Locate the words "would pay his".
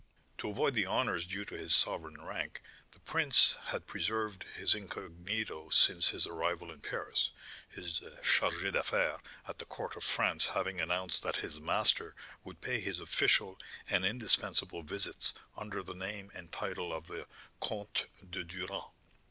12.43-12.99